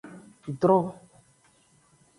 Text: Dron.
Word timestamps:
Dron. 0.61 0.85